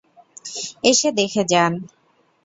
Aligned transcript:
এসে 0.83 1.09
দেখে 1.19 1.41
যান। 1.51 1.73